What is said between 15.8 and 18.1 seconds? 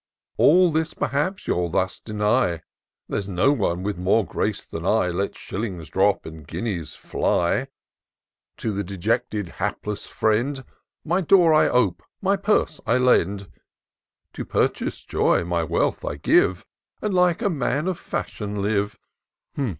I give, And like a man of